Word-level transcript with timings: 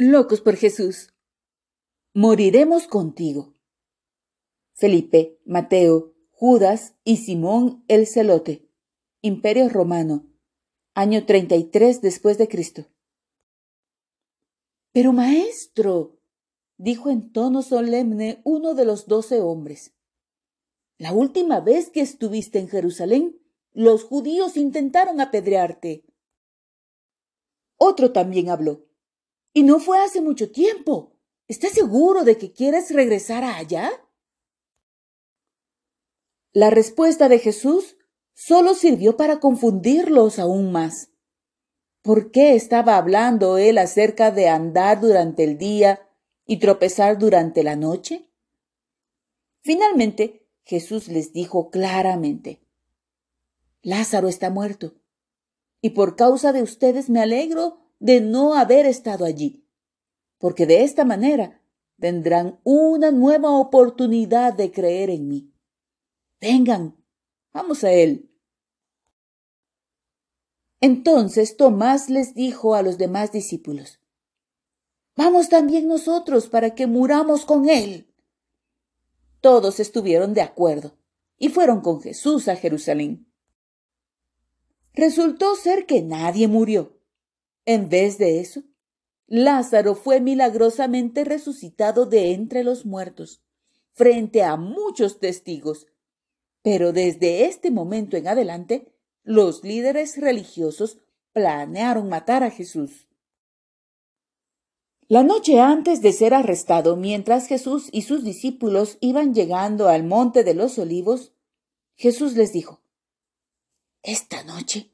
Locos 0.00 0.40
por 0.40 0.54
Jesús. 0.54 1.12
Moriremos 2.14 2.86
contigo. 2.86 3.56
Felipe, 4.74 5.40
Mateo, 5.44 6.14
Judas 6.30 6.94
y 7.02 7.16
Simón 7.16 7.84
el 7.88 8.06
Celote. 8.06 8.70
Imperio 9.22 9.68
Romano. 9.68 10.24
Año 10.94 11.26
33 11.26 12.00
después 12.00 12.38
de 12.38 12.46
Cristo. 12.46 12.86
Pero 14.92 15.12
maestro, 15.12 16.20
dijo 16.76 17.10
en 17.10 17.32
tono 17.32 17.62
solemne 17.62 18.40
uno 18.44 18.74
de 18.74 18.84
los 18.84 19.08
doce 19.08 19.40
hombres, 19.40 19.96
la 20.96 21.12
última 21.12 21.58
vez 21.58 21.90
que 21.90 22.02
estuviste 22.02 22.60
en 22.60 22.68
Jerusalén, 22.68 23.42
los 23.72 24.04
judíos 24.04 24.56
intentaron 24.56 25.20
apedrearte. 25.20 26.04
Otro 27.76 28.12
también 28.12 28.48
habló. 28.48 28.87
Y 29.58 29.64
no 29.64 29.80
fue 29.80 29.98
hace 29.98 30.20
mucho 30.20 30.52
tiempo. 30.52 31.16
¿Estás 31.48 31.72
seguro 31.72 32.22
de 32.22 32.38
que 32.38 32.52
quieres 32.52 32.94
regresar 32.94 33.42
allá? 33.42 33.90
La 36.52 36.70
respuesta 36.70 37.28
de 37.28 37.40
Jesús 37.40 37.96
solo 38.34 38.74
sirvió 38.74 39.16
para 39.16 39.40
confundirlos 39.40 40.38
aún 40.38 40.70
más. 40.70 41.08
¿Por 42.02 42.30
qué 42.30 42.54
estaba 42.54 42.96
hablando 42.98 43.58
él 43.58 43.78
acerca 43.78 44.30
de 44.30 44.48
andar 44.48 45.00
durante 45.00 45.42
el 45.42 45.58
día 45.58 46.08
y 46.46 46.60
tropezar 46.60 47.18
durante 47.18 47.64
la 47.64 47.74
noche? 47.74 48.30
Finalmente, 49.62 50.46
Jesús 50.62 51.08
les 51.08 51.32
dijo 51.32 51.70
claramente, 51.70 52.62
Lázaro 53.82 54.28
está 54.28 54.50
muerto, 54.50 54.94
y 55.80 55.90
por 55.90 56.14
causa 56.14 56.52
de 56.52 56.62
ustedes 56.62 57.10
me 57.10 57.20
alegro 57.20 57.87
de 57.98 58.20
no 58.20 58.54
haber 58.54 58.86
estado 58.86 59.24
allí, 59.24 59.66
porque 60.38 60.66
de 60.66 60.84
esta 60.84 61.04
manera 61.04 61.60
tendrán 61.98 62.60
una 62.62 63.10
nueva 63.10 63.50
oportunidad 63.50 64.54
de 64.54 64.70
creer 64.70 65.10
en 65.10 65.28
mí. 65.28 65.52
Vengan, 66.40 66.96
vamos 67.52 67.82
a 67.84 67.92
él. 67.92 68.30
Entonces 70.80 71.56
Tomás 71.56 72.08
les 72.08 72.34
dijo 72.34 72.74
a 72.74 72.82
los 72.82 72.98
demás 72.98 73.32
discípulos, 73.32 74.00
Vamos 75.16 75.48
también 75.48 75.88
nosotros 75.88 76.46
para 76.46 76.76
que 76.76 76.86
muramos 76.86 77.44
con 77.44 77.68
él. 77.68 78.14
Todos 79.40 79.80
estuvieron 79.80 80.32
de 80.32 80.42
acuerdo 80.42 80.96
y 81.38 81.48
fueron 81.48 81.80
con 81.80 82.00
Jesús 82.00 82.46
a 82.46 82.54
Jerusalén. 82.54 83.26
Resultó 84.94 85.56
ser 85.56 85.86
que 85.86 86.02
nadie 86.02 86.46
murió 86.46 86.97
en 87.68 87.90
vez 87.90 88.16
de 88.16 88.40
eso, 88.40 88.62
Lázaro 89.26 89.94
fue 89.94 90.22
milagrosamente 90.22 91.22
resucitado 91.22 92.06
de 92.06 92.32
entre 92.32 92.64
los 92.64 92.86
muertos, 92.86 93.42
frente 93.92 94.42
a 94.42 94.56
muchos 94.56 95.20
testigos. 95.20 95.86
Pero 96.62 96.94
desde 96.94 97.44
este 97.44 97.70
momento 97.70 98.16
en 98.16 98.26
adelante, 98.26 98.90
los 99.22 99.64
líderes 99.64 100.16
religiosos 100.16 100.96
planearon 101.34 102.08
matar 102.08 102.42
a 102.42 102.50
Jesús. 102.50 103.06
La 105.06 105.22
noche 105.22 105.60
antes 105.60 106.00
de 106.00 106.14
ser 106.14 106.32
arrestado, 106.32 106.96
mientras 106.96 107.48
Jesús 107.48 107.90
y 107.92 108.00
sus 108.00 108.24
discípulos 108.24 108.96
iban 109.02 109.34
llegando 109.34 109.88
al 109.88 110.04
monte 110.04 110.42
de 110.42 110.54
los 110.54 110.78
olivos, 110.78 111.34
Jesús 111.96 112.32
les 112.32 112.50
dijo, 112.50 112.80
Esta 114.02 114.42
noche 114.44 114.90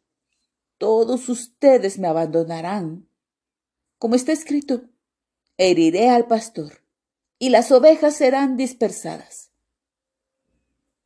todos 0.79 1.29
ustedes 1.29 1.99
me 1.99 2.09
abandonarán. 2.09 3.09
Como 3.99 4.15
está 4.15 4.33
escrito, 4.33 4.91
heriré 5.57 6.11
al 6.11 6.27
pastor 6.27 6.85
y 7.39 7.51
las 7.51 7.71
ovejas 7.73 8.17
serán 8.17 8.57
dispersadas. 8.57 9.53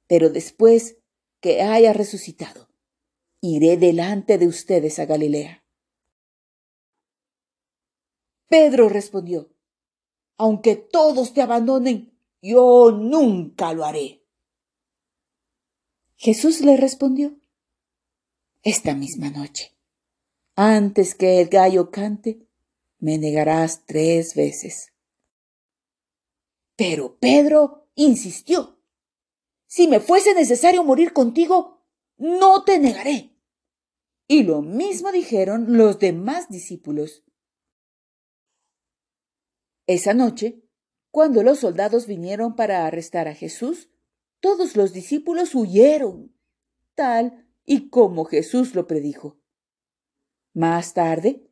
Pero 0.06 0.30
después 0.30 0.97
que 1.41 1.62
haya 1.62 1.92
resucitado, 1.92 2.69
iré 3.41 3.76
delante 3.76 4.38
de 4.38 4.47
ustedes 4.47 4.98
a 4.98 5.06
Galilea. 5.06 5.65
Pedro 8.48 8.88
respondió, 8.88 9.53
aunque 10.38 10.76
todos 10.76 11.34
te 11.34 11.42
abandonen, 11.42 12.16
yo 12.41 12.92
nunca 12.92 13.72
lo 13.75 13.84
haré. 13.84 14.25
Jesús 16.16 16.60
le 16.60 16.76
respondió, 16.76 17.38
esta 18.62 18.94
misma 18.94 19.30
noche. 19.30 19.76
Antes 20.54 21.14
que 21.14 21.41
el 21.41 21.48
gallo 21.48 21.91
cante, 21.91 22.48
me 22.98 23.19
negarás 23.19 23.84
tres 23.86 24.34
veces. 24.34 24.92
Pero 26.76 27.18
Pedro 27.18 27.88
insistió. 27.94 28.80
Si 29.66 29.86
me 29.86 30.00
fuese 30.00 30.34
necesario 30.34 30.82
morir 30.82 31.12
contigo, 31.12 31.84
no 32.16 32.64
te 32.64 32.78
negaré. 32.78 33.36
Y 34.26 34.42
lo 34.42 34.62
mismo 34.62 35.12
dijeron 35.12 35.76
los 35.76 35.98
demás 35.98 36.48
discípulos. 36.48 37.24
Esa 39.86 40.12
noche, 40.12 40.62
cuando 41.10 41.42
los 41.42 41.60
soldados 41.60 42.06
vinieron 42.06 42.54
para 42.56 42.86
arrestar 42.86 43.26
a 43.26 43.34
Jesús, 43.34 43.88
todos 44.41 44.76
los 44.76 44.92
discípulos 44.92 45.54
huyeron, 45.54 46.36
tal 46.94 47.47
y 47.68 47.90
como 47.90 48.24
Jesús 48.24 48.74
lo 48.74 48.86
predijo. 48.86 49.36
Más 50.54 50.94
tarde, 50.94 51.46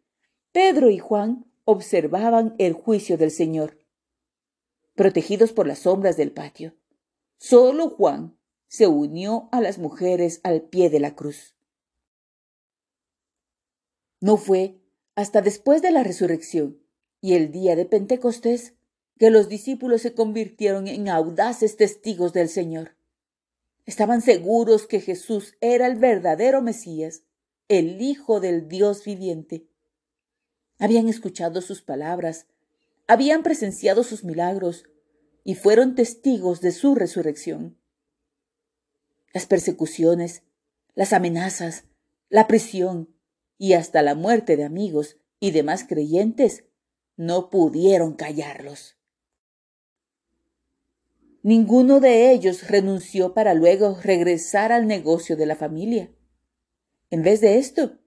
Pedro 0.50 0.88
y 0.88 0.98
Juan 0.98 1.44
observaban 1.64 2.54
el 2.58 2.72
juicio 2.72 3.18
del 3.18 3.30
Señor, 3.30 3.78
protegidos 4.94 5.52
por 5.52 5.66
las 5.66 5.80
sombras 5.80 6.16
del 6.16 6.32
patio. 6.32 6.74
Solo 7.36 7.90
Juan 7.90 8.38
se 8.66 8.86
unió 8.86 9.50
a 9.52 9.60
las 9.60 9.78
mujeres 9.78 10.40
al 10.42 10.62
pie 10.62 10.88
de 10.88 11.00
la 11.00 11.14
cruz. 11.14 11.54
No 14.22 14.38
fue 14.38 14.80
hasta 15.16 15.42
después 15.42 15.82
de 15.82 15.90
la 15.90 16.02
resurrección 16.02 16.82
y 17.20 17.34
el 17.34 17.52
día 17.52 17.76
de 17.76 17.84
Pentecostés 17.84 18.72
que 19.18 19.28
los 19.28 19.50
discípulos 19.50 20.00
se 20.00 20.14
convirtieron 20.14 20.88
en 20.88 21.10
audaces 21.10 21.76
testigos 21.76 22.32
del 22.32 22.48
Señor. 22.48 22.95
Estaban 23.86 24.20
seguros 24.20 24.88
que 24.88 25.00
Jesús 25.00 25.54
era 25.60 25.86
el 25.86 25.96
verdadero 25.96 26.60
Mesías, 26.60 27.22
el 27.68 28.02
Hijo 28.02 28.40
del 28.40 28.68
Dios 28.68 29.04
viviente. 29.04 29.68
Habían 30.78 31.08
escuchado 31.08 31.60
sus 31.60 31.82
palabras, 31.82 32.46
habían 33.06 33.44
presenciado 33.44 34.02
sus 34.02 34.24
milagros 34.24 34.84
y 35.44 35.54
fueron 35.54 35.94
testigos 35.94 36.60
de 36.60 36.72
su 36.72 36.96
resurrección. 36.96 37.78
Las 39.32 39.46
persecuciones, 39.46 40.42
las 40.94 41.12
amenazas, 41.12 41.84
la 42.28 42.48
prisión 42.48 43.14
y 43.56 43.74
hasta 43.74 44.02
la 44.02 44.16
muerte 44.16 44.56
de 44.56 44.64
amigos 44.64 45.16
y 45.38 45.52
demás 45.52 45.84
creyentes 45.88 46.64
no 47.16 47.50
pudieron 47.50 48.14
callarlos. 48.14 48.96
Ninguno 51.46 52.00
de 52.00 52.32
ellos 52.32 52.66
renunció 52.66 53.32
para 53.32 53.54
luego 53.54 53.96
regresar 54.02 54.72
al 54.72 54.88
negocio 54.88 55.36
de 55.36 55.46
la 55.46 55.54
familia. 55.54 56.12
En 57.08 57.22
vez 57.22 57.40
de 57.40 57.58
esto, 57.58 58.00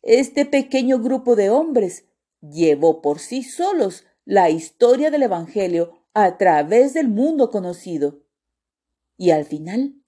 este 0.00 0.46
pequeño 0.46 0.98
grupo 0.98 1.36
de 1.36 1.50
hombres 1.50 2.06
llevó 2.40 3.02
por 3.02 3.18
sí 3.18 3.42
solos 3.42 4.06
la 4.24 4.48
historia 4.48 5.10
del 5.10 5.24
Evangelio 5.24 6.02
a 6.14 6.38
través 6.38 6.94
del 6.94 7.08
mundo 7.08 7.50
conocido. 7.50 8.22
Y 9.18 9.32
al 9.32 9.44
final, 9.44 10.02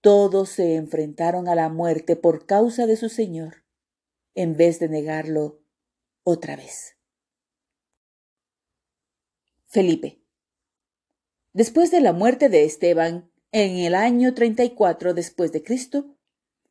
todos 0.00 0.48
se 0.48 0.74
enfrentaron 0.74 1.46
a 1.46 1.54
la 1.54 1.68
muerte 1.68 2.16
por 2.16 2.44
causa 2.44 2.88
de 2.88 2.96
su 2.96 3.08
Señor, 3.08 3.62
en 4.34 4.56
vez 4.56 4.80
de 4.80 4.88
negarlo 4.88 5.62
otra 6.24 6.56
vez. 6.56 6.96
Felipe. 9.68 10.19
Después 11.52 11.90
de 11.90 12.00
la 12.00 12.12
muerte 12.12 12.48
de 12.48 12.64
Esteban, 12.64 13.30
en 13.50 13.78
el 13.78 13.96
año 13.96 14.34
34 14.34 15.14
después 15.14 15.50
de 15.50 15.64
Cristo, 15.64 16.16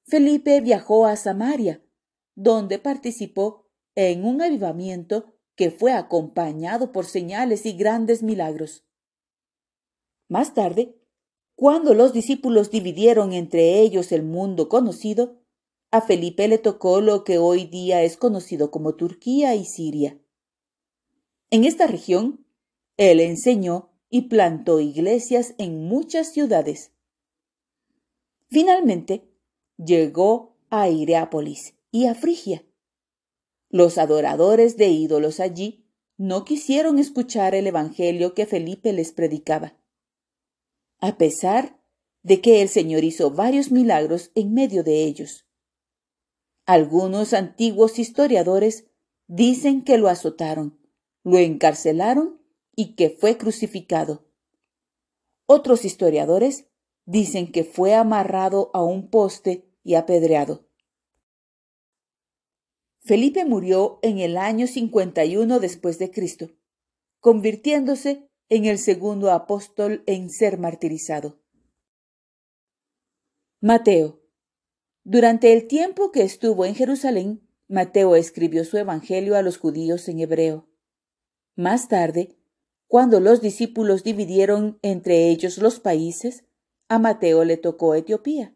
Felipe 0.05 0.61
viajó 0.61 1.05
a 1.05 1.17
Samaria, 1.17 1.83
donde 2.35 2.79
participó 2.79 3.67
en 3.95 4.23
un 4.23 4.41
avivamiento 4.41 5.33
que 5.55 5.71
fue 5.71 5.91
acompañado 5.91 6.93
por 6.93 7.05
señales 7.05 7.65
y 7.65 7.73
grandes 7.73 8.23
milagros. 8.23 8.85
Más 10.29 10.53
tarde, 10.53 10.95
cuando 11.55 11.93
los 11.93 12.13
discípulos 12.13 12.71
dividieron 12.71 13.33
entre 13.33 13.81
ellos 13.81 14.13
el 14.13 14.23
mundo 14.23 14.69
conocido, 14.69 15.41
a 15.91 15.99
Felipe 15.99 16.47
le 16.47 16.59
tocó 16.59 17.01
lo 17.01 17.25
que 17.25 17.37
hoy 17.37 17.65
día 17.65 18.03
es 18.03 18.15
conocido 18.15 18.71
como 18.71 18.95
Turquía 18.95 19.55
y 19.55 19.65
Siria. 19.65 20.17
En 21.49 21.65
esta 21.65 21.87
región, 21.87 22.45
él 22.95 23.19
enseñó 23.19 23.88
y 24.09 24.23
plantó 24.23 24.79
iglesias 24.79 25.53
en 25.57 25.88
muchas 25.88 26.33
ciudades. 26.33 26.91
Finalmente, 28.50 29.29
llegó 29.77 30.57
a 30.69 30.89
Ireápolis 30.89 31.75
y 31.91 32.07
a 32.07 32.15
Frigia. 32.15 32.65
Los 33.69 33.97
adoradores 33.97 34.77
de 34.77 34.89
ídolos 34.89 35.39
allí 35.39 35.85
no 36.17 36.44
quisieron 36.44 37.00
escuchar 37.00 37.53
el 37.53 37.67
Evangelio 37.67 38.33
que 38.33 38.45
Felipe 38.45 38.91
les 38.91 39.11
predicaba. 39.11 39.77
A 41.00 41.17
pesar 41.17 41.79
de 42.23 42.41
que 42.41 42.62
el 42.62 42.69
Señor 42.69 43.03
hizo 43.03 43.31
varios 43.31 43.71
milagros 43.71 44.31
en 44.35 44.53
medio 44.53 44.83
de 44.83 45.03
ellos. 45.03 45.45
Algunos 46.65 47.33
antiguos 47.33 48.00
historiadores 48.00 48.85
dicen 49.27 49.83
que 49.83 49.97
lo 49.97 50.09
azotaron, 50.09 50.79
lo 51.23 51.38
encarcelaron 51.38 52.38
y 52.79 52.95
que 52.95 53.09
fue 53.09 53.37
crucificado. 53.37 54.25
Otros 55.45 55.83
historiadores 55.83 56.69
dicen 57.05 57.51
que 57.51 57.65
fue 57.65 57.93
amarrado 57.93 58.71
a 58.73 58.81
un 58.81 59.09
poste 59.09 59.69
y 59.83 59.95
apedreado. 59.95 60.65
Felipe 63.01 63.43
murió 63.43 63.99
en 64.01 64.19
el 64.19 64.37
año 64.37 64.65
51 64.65 65.59
después 65.59 65.99
de 65.99 66.09
Cristo, 66.09 66.51
convirtiéndose 67.19 68.29
en 68.47 68.63
el 68.63 68.77
segundo 68.77 69.31
apóstol 69.31 70.01
en 70.05 70.29
ser 70.29 70.57
martirizado. 70.57 71.37
Mateo. 73.59 74.21
Durante 75.03 75.51
el 75.51 75.67
tiempo 75.67 76.13
que 76.13 76.23
estuvo 76.23 76.63
en 76.63 76.75
Jerusalén, 76.75 77.45
Mateo 77.67 78.15
escribió 78.15 78.63
su 78.63 78.77
evangelio 78.77 79.35
a 79.35 79.41
los 79.41 79.57
judíos 79.57 80.07
en 80.07 80.21
hebreo. 80.21 80.69
Más 81.57 81.89
tarde, 81.89 82.38
cuando 82.89 83.19
los 83.19 83.39
discípulos 83.39 84.03
dividieron 84.03 84.80
entre 84.81 85.30
ellos 85.30 85.59
los 85.59 85.80
países, 85.80 86.44
a 86.88 86.97
Mateo 86.97 87.45
le 87.45 87.56
tocó 87.56 87.94
Etiopía. 87.94 88.56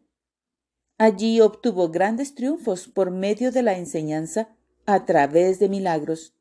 Allí 0.98 1.40
obtuvo 1.40 1.90
grandes 1.90 2.34
triunfos 2.34 2.88
por 2.88 3.12
medio 3.12 3.52
de 3.52 3.62
la 3.62 3.78
enseñanza 3.78 4.48
a 4.86 5.06
través 5.06 5.60
de 5.60 5.68
milagros. 5.68 6.34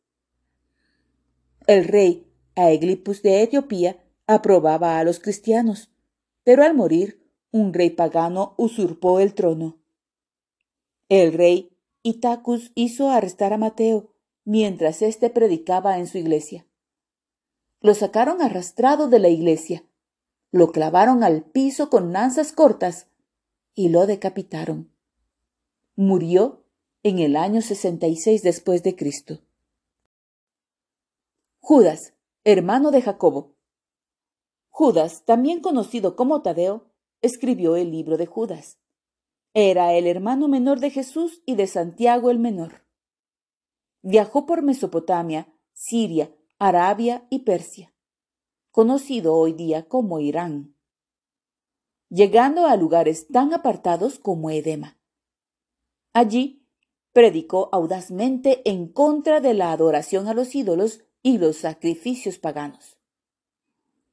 El 1.67 1.85
rey 1.85 2.27
Aeglipus 2.55 3.21
de 3.21 3.43
Etiopía 3.43 4.03
aprobaba 4.25 4.97
a 4.97 5.03
los 5.03 5.19
cristianos, 5.19 5.91
pero 6.43 6.63
al 6.63 6.73
morir, 6.73 7.23
un 7.51 7.73
rey 7.73 7.91
pagano 7.91 8.55
usurpó 8.57 9.19
el 9.19 9.35
trono. 9.35 9.77
El 11.09 11.31
rey 11.31 11.77
Itacus 12.01 12.71
hizo 12.73 13.11
arrestar 13.11 13.53
a 13.53 13.59
Mateo 13.59 14.15
mientras 14.45 15.03
éste 15.03 15.29
predicaba 15.29 15.99
en 15.99 16.07
su 16.07 16.17
iglesia. 16.17 16.65
Lo 17.83 17.93
sacaron 17.93 18.41
arrastrado 18.41 19.09
de 19.09 19.19
la 19.19 19.27
iglesia, 19.27 19.83
lo 20.51 20.71
clavaron 20.71 21.21
al 21.21 21.43
piso 21.43 21.89
con 21.89 22.13
lanzas 22.13 22.53
cortas 22.53 23.07
y 23.75 23.89
lo 23.89 24.07
decapitaron. 24.07 24.89
Murió 25.97 26.63
en 27.03 27.19
el 27.19 27.35
año 27.35 27.61
66 27.61 28.41
después 28.41 28.83
de 28.83 28.95
Cristo. 28.95 29.41
Judas, 31.59 32.13
hermano 32.45 32.89
de 32.89 33.01
Jacobo. 33.01 33.53
Judas, 34.69 35.25
también 35.25 35.59
conocido 35.59 36.15
como 36.15 36.41
Tadeo, 36.41 36.89
escribió 37.21 37.75
el 37.75 37.91
libro 37.91 38.15
de 38.15 38.27
Judas. 38.27 38.77
Era 39.53 39.91
el 39.93 40.07
hermano 40.07 40.47
menor 40.47 40.79
de 40.79 40.89
Jesús 40.89 41.43
y 41.45 41.55
de 41.55 41.67
Santiago 41.67 42.31
el 42.31 42.39
menor. 42.39 42.85
Viajó 44.01 44.45
por 44.45 44.61
Mesopotamia, 44.61 45.53
Siria, 45.73 46.33
Arabia 46.59 47.25
y 47.29 47.39
Persia, 47.39 47.93
conocido 48.71 49.35
hoy 49.35 49.53
día 49.53 49.87
como 49.87 50.19
Irán 50.19 50.73
llegando 52.13 52.67
a 52.67 52.75
lugares 52.75 53.27
tan 53.27 53.53
apartados 53.55 54.19
como 54.19 54.51
Edema. 54.51 54.99
Allí 56.13 56.63
predicó 57.11 57.69
audazmente 57.71 58.61
en 58.69 58.87
contra 58.87 59.41
de 59.41 59.55
la 59.55 59.71
adoración 59.71 60.27
a 60.27 60.35
los 60.35 60.53
ídolos 60.53 61.01
y 61.23 61.39
los 61.39 61.57
sacrificios 61.57 62.37
paganos. 62.37 62.99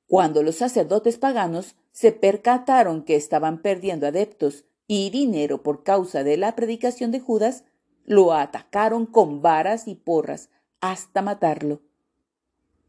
Cuando 0.06 0.42
los 0.42 0.56
sacerdotes 0.56 1.18
paganos 1.18 1.76
se 1.92 2.10
percataron 2.10 3.04
que 3.04 3.16
estaban 3.16 3.60
perdiendo 3.60 4.06
adeptos 4.06 4.64
y 4.86 5.10
dinero 5.10 5.62
por 5.62 5.82
causa 5.82 6.24
de 6.24 6.38
la 6.38 6.56
predicación 6.56 7.10
de 7.10 7.20
Judas, 7.20 7.64
lo 8.06 8.32
atacaron 8.32 9.04
con 9.04 9.42
varas 9.42 9.86
y 9.86 9.94
porras 9.94 10.48
hasta 10.80 11.20
matarlo. 11.20 11.82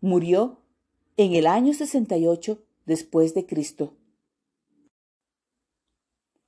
Murió 0.03 0.57
en 1.15 1.35
el 1.35 1.45
año 1.45 1.75
68 1.75 2.59
después 2.87 3.35
de 3.35 3.45
Cristo. 3.45 3.93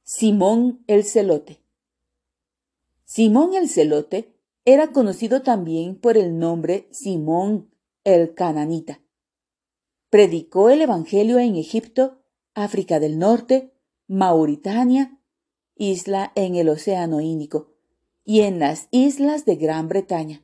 Simón 0.02 0.84
el 0.88 1.04
Celote. 1.04 1.62
Simón 3.06 3.54
el 3.54 3.70
Celote 3.70 4.34
era 4.66 4.92
conocido 4.92 5.44
también 5.44 5.96
por 5.96 6.18
el 6.18 6.40
nombre 6.40 6.88
Simón 6.90 7.70
el 8.04 8.34
Cananita. 8.34 9.02
Predicó 10.10 10.72
el 10.72 10.82
Evangelio 10.82 11.38
en 11.38 11.56
Egipto, 11.56 12.24
África 12.56 13.00
del 13.00 13.20
Norte, 13.20 13.72
Mauritania, 14.08 15.20
isla 15.76 16.32
en 16.34 16.56
el 16.56 16.70
Océano 16.70 17.22
Índico, 17.22 17.72
y 18.26 18.42
en 18.42 18.58
las 18.58 18.88
islas 18.90 19.46
de 19.46 19.58
Gran 19.58 19.90
Bretaña. 19.90 20.44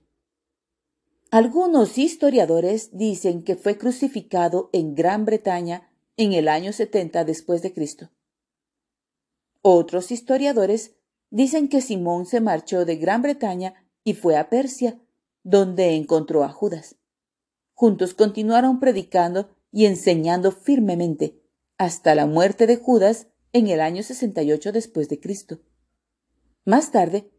Algunos 1.31 1.99
historiadores 1.99 2.89
dicen 2.97 3.43
que 3.43 3.55
fue 3.55 3.77
crucificado 3.77 4.71
en 4.73 4.95
Gran 4.95 5.25
Bretaña 5.25 5.87
en 6.17 6.33
el 6.33 6.47
año 6.47 6.73
70 6.73 7.23
después 7.23 7.61
de 7.61 7.71
Cristo. 7.71 8.09
Otros 9.61 10.11
historiadores 10.11 10.95
dicen 11.29 11.67
que 11.67 11.81
Simón 11.81 12.25
se 12.25 12.41
marchó 12.41 12.83
de 12.83 12.95
Gran 12.95 13.21
Bretaña 13.21 13.75
y 14.03 14.15
fue 14.15 14.37
a 14.37 14.49
Persia, 14.49 14.99
donde 15.43 15.95
encontró 15.95 16.43
a 16.43 16.49
Judas. 16.49 16.95
Juntos 17.75 18.15
continuaron 18.15 18.79
predicando 18.79 19.51
y 19.71 19.85
enseñando 19.85 20.51
firmemente 20.51 21.43
hasta 21.77 22.15
la 22.15 22.25
muerte 22.25 22.65
de 22.65 22.77
Judas 22.77 23.27
en 23.53 23.67
el 23.67 23.81
año 23.81 24.01
68 24.01 24.71
después 24.71 25.09
de 25.09 25.19
Cristo. 25.19 25.59
Más 26.65 26.91
tarde, 26.91 27.29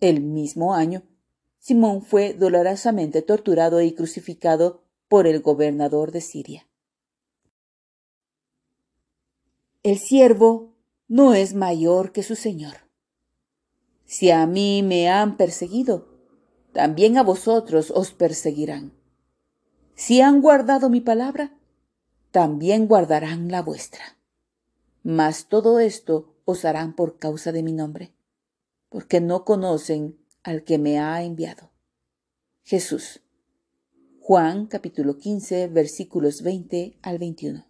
el 0.00 0.22
mismo 0.22 0.72
año, 0.72 1.02
Simón 1.66 2.02
fue 2.02 2.34
dolorosamente 2.34 3.22
torturado 3.22 3.80
y 3.80 3.94
crucificado 3.94 4.82
por 5.08 5.26
el 5.26 5.40
gobernador 5.40 6.12
de 6.12 6.20
Siria. 6.20 6.68
El 9.82 9.98
siervo 9.98 10.74
no 11.08 11.32
es 11.32 11.54
mayor 11.54 12.12
que 12.12 12.22
su 12.22 12.36
Señor. 12.36 12.74
Si 14.04 14.30
a 14.30 14.46
mí 14.46 14.82
me 14.82 15.08
han 15.08 15.38
perseguido, 15.38 16.06
también 16.74 17.16
a 17.16 17.22
vosotros 17.22 17.90
os 17.90 18.12
perseguirán. 18.12 18.92
Si 19.94 20.20
han 20.20 20.42
guardado 20.42 20.90
mi 20.90 21.00
palabra, 21.00 21.56
también 22.30 22.86
guardarán 22.86 23.50
la 23.50 23.62
vuestra. 23.62 24.18
Mas 25.02 25.46
todo 25.46 25.78
esto 25.78 26.34
os 26.44 26.66
harán 26.66 26.94
por 26.94 27.16
causa 27.16 27.52
de 27.52 27.62
mi 27.62 27.72
nombre, 27.72 28.12
porque 28.90 29.22
no 29.22 29.46
conocen 29.46 30.22
al 30.44 30.62
que 30.62 30.78
me 30.78 30.98
ha 31.00 31.22
enviado. 31.22 31.72
Jesús. 32.62 33.22
Juan 34.20 34.66
capítulo 34.66 35.18
15 35.18 35.68
versículos 35.68 36.42
20 36.42 36.98
al 37.02 37.18
21. 37.18 37.66